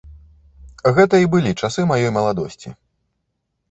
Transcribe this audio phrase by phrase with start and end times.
[0.95, 2.69] Гэта і былі часы маёй маладосці.